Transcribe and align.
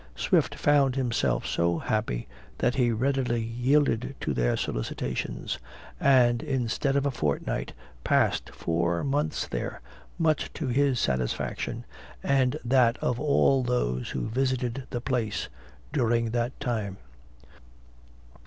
Swift 0.15 0.55
found 0.55 0.95
himself 0.95 1.45
so 1.45 1.77
happy, 1.77 2.27
that 2.57 2.73
he 2.73 2.91
readily 2.91 3.39
yielded 3.39 4.15
to 4.19 4.33
their 4.33 4.57
solicitations; 4.57 5.59
and 5.99 6.41
instead 6.41 6.95
of 6.95 7.05
a 7.05 7.11
fortnight, 7.11 7.71
passed 8.03 8.49
four 8.49 9.03
months 9.03 9.47
there, 9.47 9.79
much 10.17 10.51
to 10.53 10.65
his 10.65 10.99
satisfaction, 10.99 11.85
and 12.23 12.57
that 12.65 12.97
of 12.97 13.19
all 13.19 13.61
those 13.61 14.09
who 14.09 14.27
visited 14.27 14.87
the 14.89 15.01
place 15.01 15.49
during 15.93 16.31
that 16.31 16.59
time. 16.59 16.97